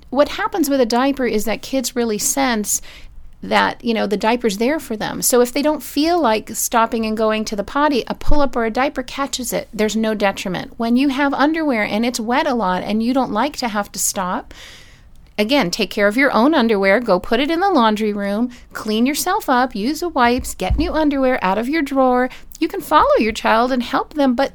[0.10, 2.82] what happens with a diaper is that kids really sense
[3.44, 5.22] that you know the diaper's there for them.
[5.22, 8.66] So if they don't feel like stopping and going to the potty a pull-up or
[8.66, 9.68] a diaper catches it.
[9.74, 10.78] There's no detriment.
[10.78, 13.92] When you have underwear and it's wet a lot and you don't like to have
[13.94, 14.54] to stop
[15.42, 17.00] again, take care of your own underwear.
[17.00, 18.52] Go put it in the laundry room.
[18.72, 19.76] Clean yourself up.
[19.76, 20.56] Use the wipes.
[20.56, 22.30] Get new underwear out of your drawer.
[22.60, 24.54] You can follow your child and help them, but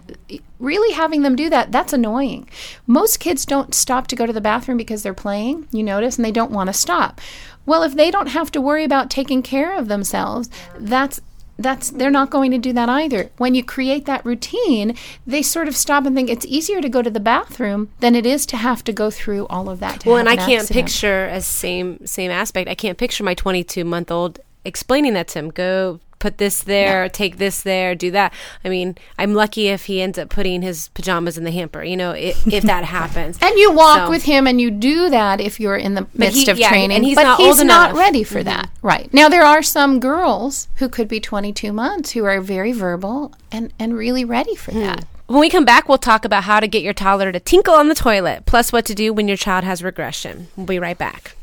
[0.58, 2.48] really having them do that, that's annoying.
[2.86, 6.24] Most kids don't stop to go to the bathroom because they're playing, you notice, and
[6.24, 7.20] they don't want to stop.
[7.66, 11.20] Well, if they don't have to worry about taking care of themselves, that's
[11.58, 13.30] that's they're not going to do that either.
[13.38, 17.02] When you create that routine, they sort of stop and think it's easier to go
[17.02, 20.00] to the bathroom than it is to have to go through all of that.
[20.00, 20.86] To well, and I can't accident.
[20.86, 22.68] picture as same same aspect.
[22.68, 25.50] I can't picture my 22 month old explaining that to him.
[25.50, 28.32] Go put this there, take this there, do that.
[28.64, 31.84] I mean, I'm lucky if he ends up putting his pajamas in the hamper.
[31.84, 33.38] You know, if, if that happens.
[33.40, 36.46] And you walk So- with him and you do that if you're in the midst
[36.46, 36.96] he- of yeah, training.
[36.96, 38.00] and he's but not he's old not enough.
[38.00, 38.48] ready for mm-hmm.
[38.48, 38.70] that.
[38.82, 39.12] Right.
[39.14, 43.72] Now there are some girls who could be 22 months who are very verbal and,
[43.78, 44.80] and really ready for hmm.
[44.80, 45.04] that.
[45.28, 47.88] When we come back, we'll talk about how to get your toddler to tinkle on
[47.88, 50.48] the toilet, plus what to do when your child has regression.
[50.56, 51.36] We'll be right back.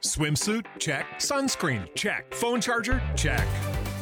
[0.00, 0.64] Swimsuit?
[0.78, 1.06] Check.
[1.18, 1.92] Sunscreen?
[1.96, 2.32] Check.
[2.34, 3.02] Phone charger?
[3.16, 3.46] Check.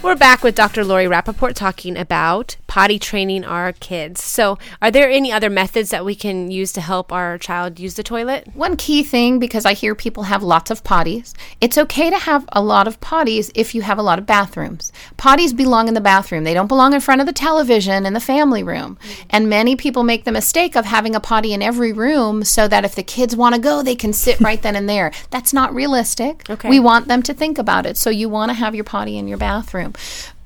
[0.00, 0.84] We're back with Dr.
[0.84, 4.22] Lori Rappaport talking about potty training our kids.
[4.22, 7.94] So, are there any other methods that we can use to help our child use
[7.94, 8.46] the toilet?
[8.54, 12.44] One key thing, because I hear people have lots of potties, it's okay to have
[12.52, 14.92] a lot of potties if you have a lot of bathrooms.
[15.16, 18.20] Potties belong in the bathroom, they don't belong in front of the television in the
[18.20, 18.98] family room.
[19.00, 19.26] Mm-hmm.
[19.30, 22.84] And many people make the mistake of having a potty in every room so that
[22.84, 25.10] if the kids want to go, they can sit right then and there.
[25.30, 26.48] That's not realistic.
[26.50, 26.68] Okay.
[26.68, 27.96] We want them to think about it.
[27.96, 29.94] So you want to have your potty in your bathroom.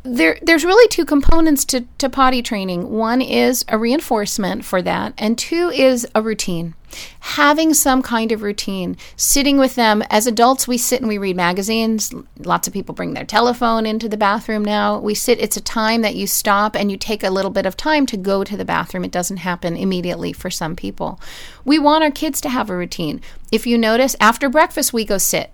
[0.05, 2.91] There, there's really two components to, to potty training.
[2.91, 6.75] One is a reinforcement for that, and two is a routine.
[7.21, 10.03] Having some kind of routine, sitting with them.
[10.11, 12.13] As adults, we sit and we read magazines.
[12.39, 14.99] Lots of people bring their telephone into the bathroom now.
[14.99, 17.77] We sit, it's a time that you stop and you take a little bit of
[17.77, 19.05] time to go to the bathroom.
[19.05, 21.21] It doesn't happen immediately for some people.
[21.65, 23.21] We want our kids to have a routine.
[23.53, 25.53] If you notice, after breakfast, we go sit.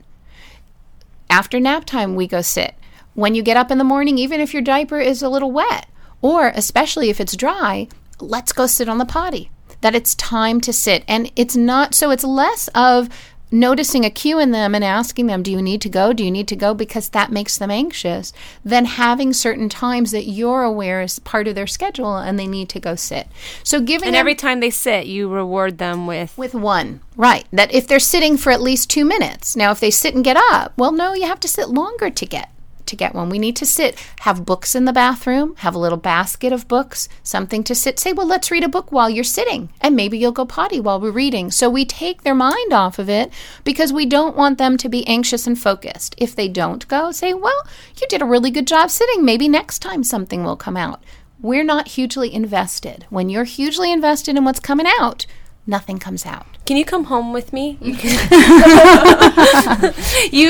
[1.30, 2.74] After nap time, we go sit
[3.18, 5.88] when you get up in the morning, even if your diaper is a little wet,
[6.22, 7.88] or especially if it's dry,
[8.20, 9.50] let's go sit on the potty.
[9.80, 11.02] That it's time to sit.
[11.08, 13.08] And it's not so, it's less of
[13.50, 16.12] noticing a cue in them and asking them, Do you need to go?
[16.12, 16.74] Do you need to go?
[16.74, 18.32] Because that makes them anxious,
[18.64, 22.68] than having certain times that you're aware is part of their schedule and they need
[22.68, 23.26] to go sit.
[23.64, 27.00] So giving And every time they sit, you reward them with with one.
[27.16, 27.48] Right.
[27.52, 29.56] That if they're sitting for at least two minutes.
[29.56, 32.24] Now if they sit and get up, well no, you have to sit longer to
[32.24, 32.50] get
[32.88, 33.30] to get one.
[33.30, 37.08] We need to sit, have books in the bathroom, have a little basket of books,
[37.22, 37.98] something to sit.
[37.98, 41.00] Say, well, let's read a book while you're sitting, and maybe you'll go potty while
[41.00, 41.50] we're reading.
[41.50, 43.32] So we take their mind off of it
[43.64, 46.14] because we don't want them to be anxious and focused.
[46.18, 47.66] If they don't go, say, well,
[48.00, 49.24] you did a really good job sitting.
[49.24, 51.02] Maybe next time something will come out.
[51.40, 53.06] We're not hugely invested.
[53.10, 55.24] When you're hugely invested in what's coming out,
[55.68, 56.46] nothing comes out.
[56.66, 57.78] Can you come home with me?
[57.80, 57.94] you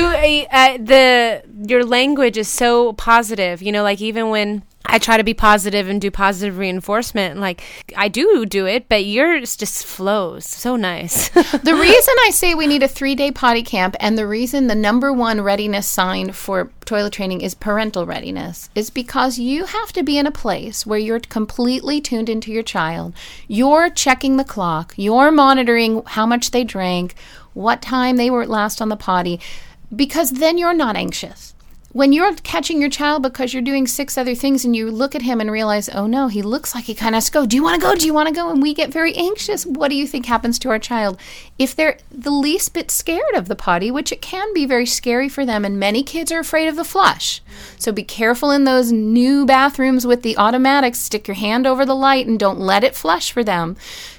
[0.05, 3.61] uh, uh, the your language is so positive.
[3.61, 7.61] You know, like even when I try to be positive and do positive reinforcement, like
[7.95, 11.29] I do do it, but yours just flows so nice.
[11.29, 14.75] the reason I say we need a three day potty camp and the reason the
[14.75, 20.01] number one readiness sign for toilet training is parental readiness is because you have to
[20.01, 23.13] be in a place where you're completely tuned into your child.
[23.47, 27.13] You're checking the clock, you're monitoring how much they drank,
[27.53, 29.39] what time they were last on the potty,
[29.95, 31.53] because then you're not anxious
[31.91, 35.23] when you're catching your child because you're doing six other things and you look at
[35.23, 37.45] him and realize, oh no, he looks like he kind of has to go.
[37.47, 37.95] Do you want to go?
[37.95, 38.51] Do you want to go?
[38.51, 39.65] And we get very anxious.
[39.65, 41.19] What do you think happens to our child?
[41.57, 45.29] If they're the least bit scared of the potty, which it can be very scary
[45.29, 47.41] for them, and many kids are afraid of the flush.
[47.79, 50.99] So be careful in those new bathrooms with the automatics.
[50.99, 53.75] Stick your hand over the light and don't let it flush for them.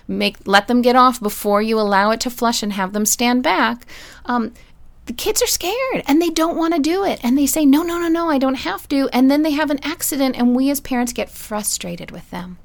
[0.08, 3.44] Make let them get off before you allow it to flush and have them stand
[3.44, 3.86] back.
[4.24, 4.52] Um,
[5.10, 7.18] the kids are scared and they don't want to do it.
[7.24, 9.08] And they say, no, no, no, no, I don't have to.
[9.12, 12.58] And then they have an accident, and we as parents get frustrated with them.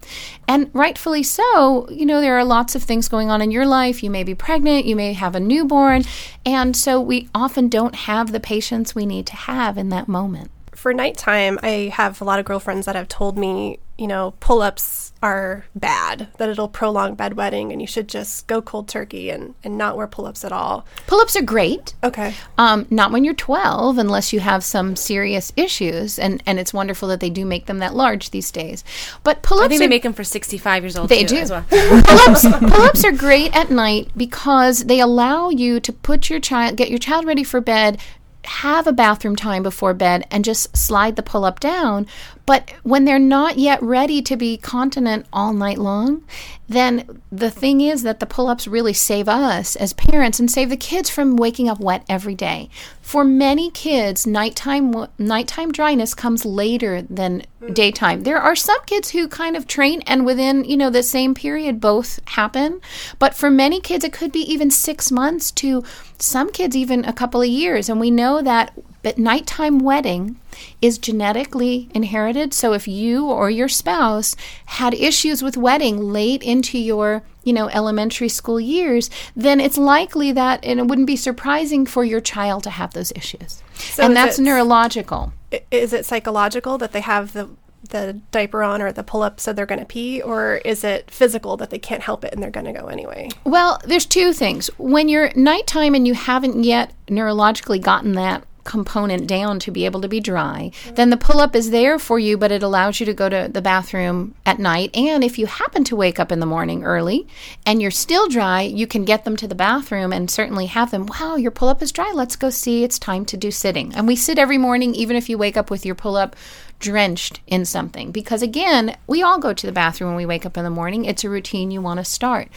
[0.47, 1.89] And rightfully so.
[1.89, 4.03] You know, there are lots of things going on in your life.
[4.03, 6.03] You may be pregnant, you may have a newborn.
[6.45, 10.51] And so we often don't have the patience we need to have in that moment.
[10.85, 14.61] For nighttime, I have a lot of girlfriends that have told me, you know, pull
[14.61, 19.55] ups are bad, that it'll prolong bedwetting and you should just go cold turkey and,
[19.63, 20.85] and not wear pull ups at all.
[21.07, 21.95] Pull ups are great.
[22.03, 22.35] Okay.
[22.59, 26.19] Um, not when you're 12, unless you have some serious issues.
[26.19, 28.83] And, and it's wonderful that they do make them that large these days.
[29.23, 31.09] But pull ups I think are they make them for 65 years old.
[31.09, 31.37] They too, do.
[31.37, 31.65] As well.
[31.71, 36.91] pull-ups, pull-ups are great at night because they allow you to put your child, get
[36.91, 37.99] your child ready for bed,
[38.45, 42.07] have a bathroom time before bed, and just slide the pull-up down.
[42.45, 46.23] But when they're not yet ready to be continent all night long,
[46.69, 50.69] then the thing is that the pull ups really save us as parents and save
[50.69, 52.69] the kids from waking up wet every day.
[53.01, 57.73] For many kids, nighttime nighttime dryness comes later than hmm.
[57.73, 58.23] daytime.
[58.23, 61.81] There are some kids who kind of train and within, you know, the same period
[61.81, 62.79] both happen,
[63.19, 65.83] but for many kids it could be even 6 months to
[66.19, 68.71] some kids even a couple of years and we know that
[69.03, 70.39] but nighttime wetting
[70.81, 72.53] is genetically inherited.
[72.53, 77.69] So if you or your spouse had issues with wetting late into your you know
[77.69, 82.63] elementary school years then it's likely that and it wouldn't be surprising for your child
[82.63, 85.31] to have those issues So and is that's it- neurological
[85.69, 87.49] Is it psychological that they have the
[87.89, 91.11] the diaper on or the pull up so they're going to pee or is it
[91.11, 93.29] physical that they can't help it and they're going to go anyway?
[93.43, 94.71] Well, there's two things.
[94.79, 100.01] When you're nighttime and you haven't yet neurologically gotten that component down to be able
[100.01, 103.05] to be dry, then the pull up is there for you, but it allows you
[103.05, 104.93] to go to the bathroom at night.
[104.93, 107.27] And if you happen to wake up in the morning early
[107.65, 111.05] and you're still dry, you can get them to the bathroom and certainly have them,
[111.05, 112.11] wow, your pull up is dry.
[112.13, 112.83] Let's go see.
[112.83, 113.93] It's time to do sitting.
[113.95, 116.35] And we sit every morning, even if you wake up with your pull up
[116.79, 118.11] drenched in something.
[118.11, 121.05] Because again, we all go to the bathroom when we wake up in the morning.
[121.05, 122.49] It's a routine you want to start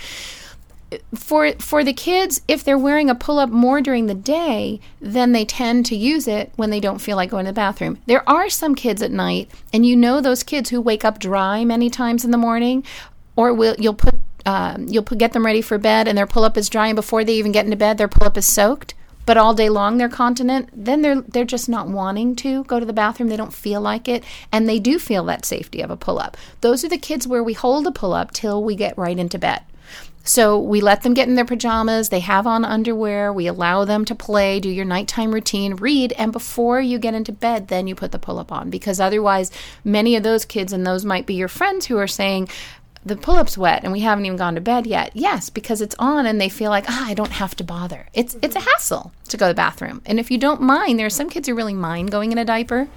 [1.14, 5.32] for for the kids if they're wearing a pull up more during the day then
[5.32, 8.26] they tend to use it when they don't feel like going to the bathroom there
[8.28, 11.90] are some kids at night and you know those kids who wake up dry many
[11.90, 12.82] times in the morning
[13.36, 14.14] or will you'll put
[14.46, 16.96] um, you'll put, get them ready for bed and their pull up is dry and
[16.96, 18.94] before they even get into bed their pull up is soaked
[19.28, 22.86] but all day long they're continent, then they're they're just not wanting to go to
[22.86, 23.28] the bathroom.
[23.28, 26.38] They don't feel like it, and they do feel that safety of a pull up.
[26.62, 29.38] Those are the kids where we hold a pull up till we get right into
[29.38, 29.60] bed.
[30.28, 34.04] So we let them get in their pajamas, they have on underwear, we allow them
[34.04, 37.94] to play, do your nighttime routine, read, and before you get into bed, then you
[37.94, 38.68] put the pull up on.
[38.68, 39.50] Because otherwise,
[39.84, 42.50] many of those kids, and those might be your friends who are saying,
[43.06, 45.12] the pull up's wet and we haven't even gone to bed yet.
[45.14, 48.08] Yes, because it's on and they feel like, ah, I don't have to bother.
[48.12, 50.02] It's it's a hassle to go to the bathroom.
[50.04, 52.44] And if you don't mind, there are some kids who really mind going in a
[52.44, 52.88] diaper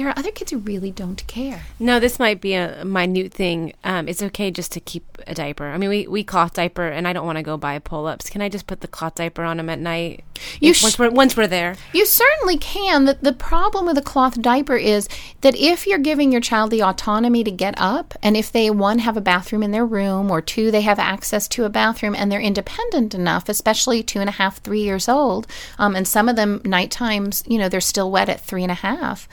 [0.00, 1.64] there are other kids who really don't care.
[1.78, 3.74] No, this might be a minute thing.
[3.84, 5.66] Um, it's okay just to keep a diaper.
[5.66, 8.30] I mean, we, we cloth diaper, and I don't want to go buy pull ups.
[8.30, 10.24] Can I just put the cloth diaper on them at night?
[10.58, 11.76] You sh- once, we're, once we're there.
[11.92, 13.04] You certainly can.
[13.04, 15.06] The, the problem with a cloth diaper is
[15.42, 19.00] that if you're giving your child the autonomy to get up, and if they, one,
[19.00, 22.32] have a bathroom in their room, or two, they have access to a bathroom, and
[22.32, 25.46] they're independent enough, especially two and a half, three years old,
[25.78, 28.72] um, and some of them night times, you know, they're still wet at three and
[28.72, 29.28] a half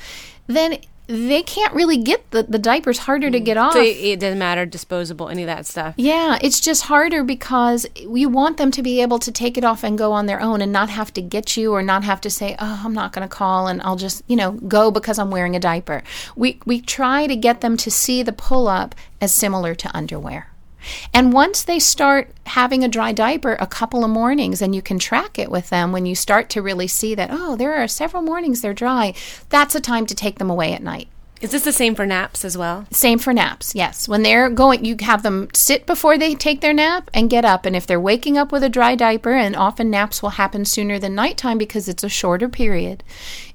[0.48, 3.46] then they can't really get the, the diapers harder to mm.
[3.46, 3.74] get off.
[3.74, 5.96] So it doesn't matter, disposable, any of that stuff.
[5.98, 9.84] Yeah, it's just harder because we want them to be able to take it off
[9.84, 12.30] and go on their own and not have to get you or not have to
[12.30, 15.32] say, oh, I'm not going to call and I'll just, you know, go because I'm
[15.32, 16.04] wearing a diaper.
[16.36, 20.52] We, we try to get them to see the pull up as similar to underwear.
[21.14, 25.00] And once they start having a dry diaper a couple of mornings, and you can
[25.00, 28.24] track it with them when you start to really see that, oh, there are several
[28.24, 29.14] mornings they're dry,
[29.50, 31.08] that's a time to take them away at night.
[31.40, 32.88] Is this the same for naps as well?
[32.92, 34.08] Same for naps, yes.
[34.08, 37.66] When they're going, you have them sit before they take their nap and get up.
[37.66, 40.98] And if they're waking up with a dry diaper, and often naps will happen sooner
[40.98, 43.04] than nighttime because it's a shorter period,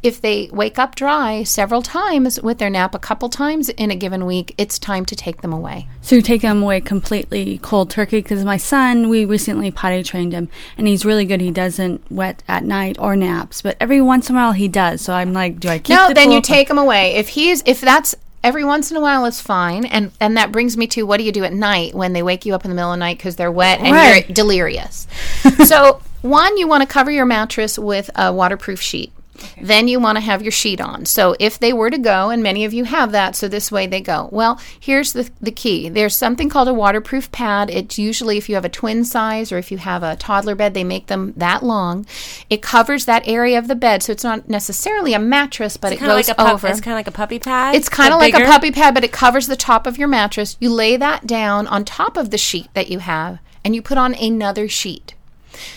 [0.03, 3.97] if they wake up dry several times with their nap, a couple times in a
[3.97, 5.89] given week, it's time to take them away.
[6.03, 8.19] So you take them away completely cold turkey?
[8.19, 11.41] Because my son, we recently potty trained him, and he's really good.
[11.41, 15.01] He doesn't wet at night or naps, but every once in a while he does.
[15.01, 15.97] So I'm like, do I keep?
[15.97, 17.15] No, the then you take him away.
[17.15, 18.15] If he's if that's
[18.45, 21.25] every once in a while is fine and and that brings me to what do
[21.25, 23.17] you do at night when they wake you up in the middle of the night
[23.17, 24.27] because they're wet and right.
[24.27, 25.07] you're delirious
[25.65, 29.13] so one you want to cover your mattress with a waterproof sheet
[29.43, 29.65] Okay.
[29.65, 31.07] Then you want to have your sheet on.
[31.07, 33.87] So if they were to go, and many of you have that, so this way
[33.87, 34.29] they go.
[34.33, 37.71] Well, here's the, the key there's something called a waterproof pad.
[37.71, 40.75] It's usually if you have a twin size or if you have a toddler bed,
[40.75, 42.07] they make them that long.
[42.51, 46.03] It covers that area of the bed, so it's not necessarily a mattress, but it's
[46.03, 46.69] it goes like over.
[46.69, 47.75] It's kind of like a puppy pad.
[47.75, 50.57] It's kind of like a puppy pad, but it covers the top of your mattress.
[50.61, 53.99] You lay that down on top of the sheet that you have, and you put
[53.99, 55.15] on another sheet.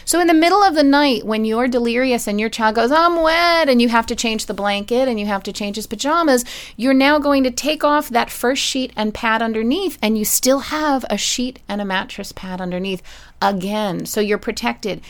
[0.06, 3.22] So, in the middle of the night, when you're delirious and your child goes, I'm
[3.22, 6.46] wet, and you have to change the blanket and you have to change his pajamas,
[6.78, 10.60] you're now going to take off that first sheet and pad underneath, and you still
[10.60, 13.02] have a sheet and a mattress pad underneath
[13.42, 14.06] again.
[14.06, 15.02] So, you're protected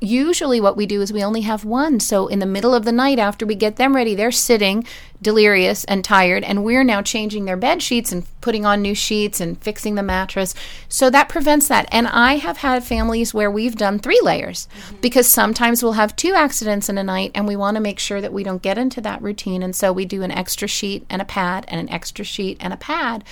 [0.00, 2.00] usually what we do is we only have one.
[2.00, 4.84] So in the middle of the night after we get them ready, they're sitting
[5.20, 9.40] delirious and tired and we're now changing their bed sheets and putting on new sheets
[9.40, 10.54] and fixing the mattress.
[10.88, 11.88] So that prevents that.
[11.90, 15.00] And I have had families where we've done 3 layers mm-hmm.
[15.00, 18.20] because sometimes we'll have two accidents in a night and we want to make sure
[18.20, 21.20] that we don't get into that routine and so we do an extra sheet and
[21.20, 23.24] a pad and an extra sheet and a pad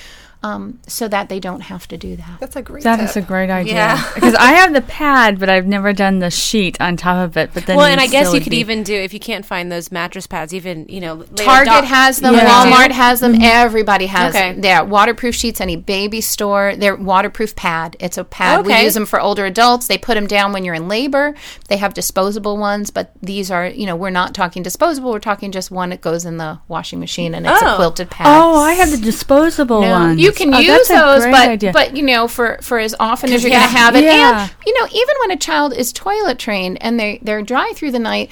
[0.47, 2.39] um, so that they don't have to do that.
[2.41, 2.85] That's a great.
[2.85, 3.09] That tip.
[3.09, 3.75] is a great idea.
[3.75, 7.37] Yeah, because I have the pad, but I've never done the sheet on top of
[7.37, 7.51] it.
[7.53, 8.59] But then, well, and I guess you could be.
[8.59, 10.55] even do if you can't find those mattress pads.
[10.55, 12.49] Even you know, Target has them, yeah.
[12.49, 13.43] Walmart has them, mm-hmm.
[13.43, 14.35] everybody has.
[14.35, 14.65] Okay, them.
[14.65, 15.61] yeah, waterproof sheets.
[15.61, 17.97] Any baby store, they're waterproof pad.
[17.99, 18.61] It's a pad.
[18.61, 18.79] Okay.
[18.79, 19.89] We use them for older adults.
[19.89, 21.35] They put them down when you're in labor.
[21.69, 25.11] They have disposable ones, but these are you know we're not talking disposable.
[25.11, 27.73] We're talking just one that goes in the washing machine and it's oh.
[27.73, 28.27] a quilted pad.
[28.29, 30.19] Oh, I have the disposable no, one.
[30.19, 31.73] You can oh, use those, but idea.
[31.73, 34.43] but you know, for for as often as you're yeah, going to have it, yeah.
[34.43, 37.91] and you know, even when a child is toilet trained and they they're dry through
[37.91, 38.31] the night,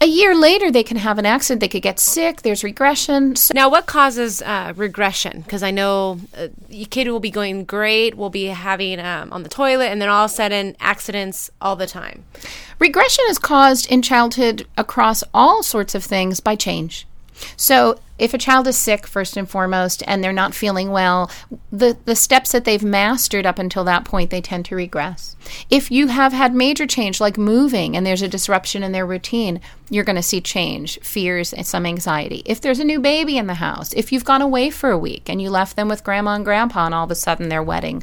[0.00, 1.60] a year later they can have an accident.
[1.60, 2.42] They could get sick.
[2.42, 3.36] There's regression.
[3.36, 5.40] So now what causes uh, regression?
[5.40, 9.42] Because i know uh, your kid will be going great will be having um, on
[9.42, 12.24] the toilet and then all of a sudden accidents all the time.
[12.78, 17.06] Regression is caused in childhood across all sorts of things by change
[17.56, 21.30] so, if a child is sick, first and foremost, and they're not feeling well,
[21.70, 25.36] the, the steps that they've mastered up until that point, they tend to regress.
[25.70, 29.60] If you have had major change, like moving, and there's a disruption in their routine,
[29.88, 32.42] you're going to see change, fears, and some anxiety.
[32.44, 35.28] If there's a new baby in the house, if you've gone away for a week
[35.28, 38.02] and you left them with grandma and grandpa, and all of a sudden they're wetting,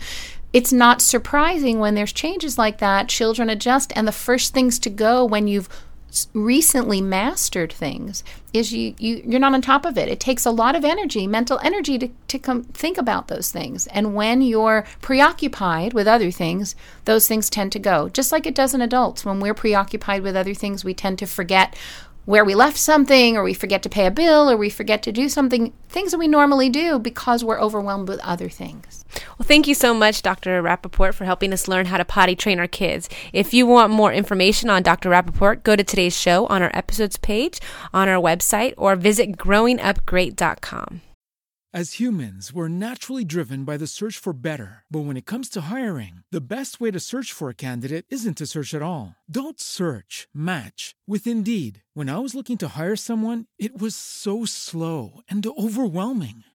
[0.53, 4.89] it's not surprising when there's changes like that, children adjust, and the first things to
[4.89, 5.67] go when you've
[6.33, 10.07] recently mastered things is you, you you're not on top of it.
[10.07, 13.87] It takes a lot of energy mental energy to, to come think about those things.
[13.87, 18.09] And when you're preoccupied with other things those things tend to go.
[18.09, 19.25] Just like it does in adults.
[19.25, 21.75] When we're preoccupied with other things we tend to forget
[22.25, 25.11] where we left something or we forget to pay a bill or we forget to
[25.11, 29.05] do something things that we normally do because we're overwhelmed with other things
[29.37, 30.61] Well, thank you so much, Dr.
[30.61, 33.09] Rappaport, for helping us learn how to potty train our kids.
[33.31, 35.09] If you want more information on Dr.
[35.09, 37.59] Rappaport, go to today's show on our episodes page
[37.93, 41.01] on our website or visit growingupgreat.com.
[41.75, 44.85] As humans, we're naturally driven by the search for better.
[44.89, 48.37] But when it comes to hiring, the best way to search for a candidate isn't
[48.37, 49.17] to search at all.
[49.29, 51.83] Don't search, match with Indeed.
[51.93, 56.45] When I was looking to hire someone, it was so slow and overwhelming.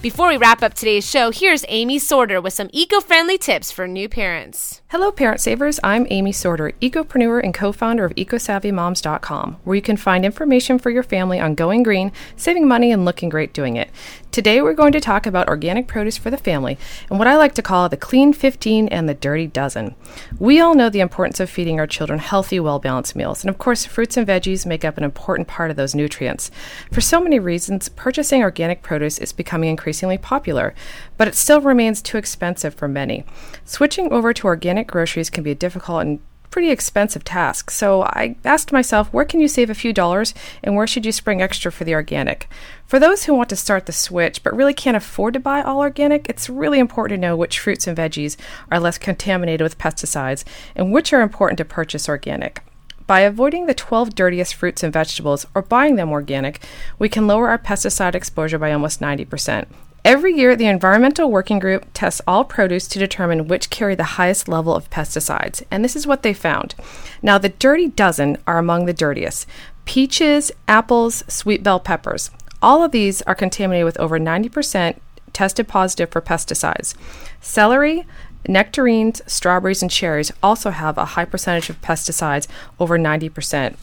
[0.00, 3.88] Before we wrap up today's show, here's Amy Sorter with some eco friendly tips for
[3.88, 4.80] new parents.
[4.92, 5.80] Hello, Parent Savers.
[5.82, 10.90] I'm Amy Sorter, ecopreneur and co founder of EcoSavvyMoms.com, where you can find information for
[10.90, 13.90] your family on going green, saving money, and looking great doing it.
[14.30, 16.78] Today, we're going to talk about organic produce for the family
[17.10, 19.94] and what I like to call the Clean 15 and the Dirty Dozen.
[20.38, 23.58] We all know the importance of feeding our children healthy, well balanced meals, and of
[23.58, 26.50] course, fruits and veggies make up an important part of those nutrients.
[26.92, 30.74] For so many reasons, purchasing organic produce is becoming increasingly popular,
[31.16, 33.24] but it still remains too expensive for many.
[33.64, 36.20] Switching over to organic groceries can be a difficult and
[36.50, 37.70] pretty expensive task.
[37.70, 41.12] So I asked myself, where can you save a few dollars and where should you
[41.12, 42.50] spring extra for the organic?
[42.86, 45.78] For those who want to start the switch but really can't afford to buy all
[45.78, 48.36] organic, it's really important to know which fruits and veggies
[48.70, 50.44] are less contaminated with pesticides
[50.76, 52.62] and which are important to purchase organic.
[53.08, 56.60] By avoiding the 12 dirtiest fruits and vegetables or buying them organic,
[56.98, 59.66] we can lower our pesticide exposure by almost 90%.
[60.04, 64.46] Every year, the Environmental Working Group tests all produce to determine which carry the highest
[64.46, 66.74] level of pesticides, and this is what they found.
[67.22, 69.46] Now, the dirty dozen are among the dirtiest
[69.86, 72.30] peaches, apples, sweet bell peppers.
[72.60, 74.98] All of these are contaminated with over 90%
[75.32, 76.94] tested positive for pesticides.
[77.40, 78.04] Celery,
[78.46, 82.46] nectarines, strawberries, and cherries also have a high percentage of pesticides,
[82.78, 83.76] over 90%.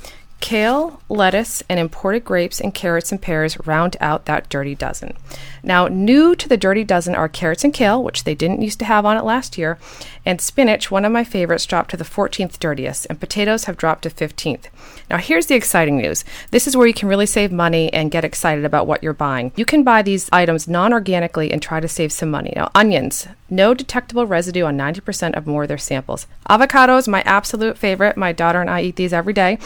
[0.46, 5.18] Kale, lettuce, and imported grapes and carrots and pears round out that dirty dozen.
[5.64, 8.86] Now, new to the dirty dozen are carrots and kale, which they didn't used to
[8.86, 9.80] have on it last year,
[10.24, 14.04] and spinach, one of my favorites, dropped to the 14th dirtiest, and potatoes have dropped
[14.04, 14.66] to 15th.
[15.10, 16.24] Now, here's the exciting news.
[16.52, 19.52] This is where you can really save money and get excited about what you're buying.
[19.56, 22.54] You can buy these items non organically and try to save some money.
[22.56, 26.28] Now, onions, no detectable residue on 90% of more of their samples.
[26.50, 28.18] Avocados, my absolute favorite.
[28.18, 29.58] My daughter and I eat these every day.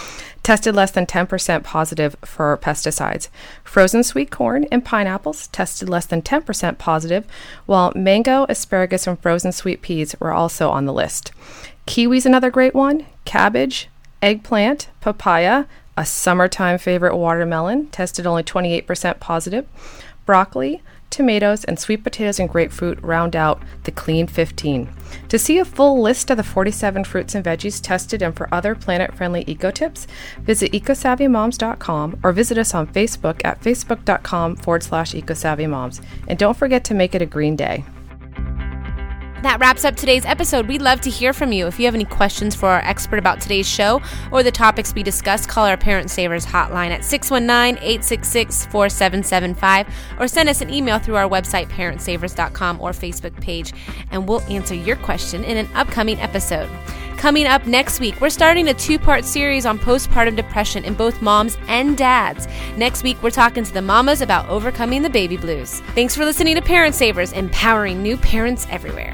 [0.50, 3.28] Tested less than 10% positive for pesticides.
[3.64, 7.28] Frozen sweet corn and pineapples tested less than 10% positive,
[7.68, 11.32] while mango, asparagus, and frozen sweet peas were also on the list.
[11.86, 13.06] Kiwi's another great one.
[13.26, 13.90] Cabbage,
[14.24, 19.68] eggplant, papaya, a summertime favorite watermelon, tested only 28% positive.
[20.26, 24.90] Broccoli, tomatoes, and sweet potatoes and grapefruit round out the clean 15.
[25.30, 28.76] To see a full list of the 47 fruits and veggies tested and for other
[28.76, 30.08] planet friendly eco tips,
[30.40, 36.04] visit ecosavvymoms.com or visit us on Facebook at facebook.com forward slash ecosavvymoms.
[36.28, 37.84] And don't forget to make it a green day.
[39.42, 40.68] That wraps up today's episode.
[40.68, 41.66] We'd love to hear from you.
[41.68, 44.02] If you have any questions for our expert about today's show
[44.34, 49.88] or the topics we discussed, call our Parent Savers hotline at 619 866 4775
[50.20, 53.72] or send us an email through our website, parentsavers.com or Facebook page,
[54.12, 56.70] and we'll answer your question in an upcoming episode.
[57.16, 61.22] Coming up next week, we're starting a two part series on postpartum depression in both
[61.22, 62.48] moms and dads.
[62.76, 65.80] Next week, we're talking to the mamas about overcoming the baby blues.
[65.96, 69.14] Thanks for listening to Parent Savers, empowering new parents everywhere.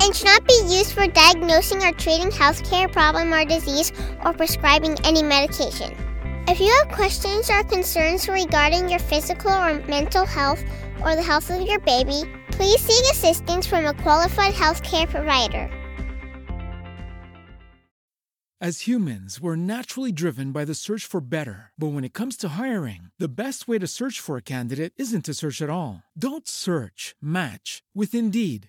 [0.00, 3.92] and should not be used for diagnosing or treating healthcare problem or disease
[4.24, 5.94] or prescribing any medication.
[6.48, 10.64] If you have questions or concerns regarding your physical or mental health
[11.04, 15.70] or the health of your baby, please seek assistance from a qualified healthcare provider.
[18.62, 21.72] As humans, we're naturally driven by the search for better.
[21.78, 25.24] But when it comes to hiring, the best way to search for a candidate isn't
[25.24, 26.02] to search at all.
[26.14, 28.68] Don't search, match with Indeed.